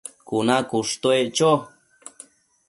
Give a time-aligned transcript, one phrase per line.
[0.27, 1.51] cuna cushtuec cho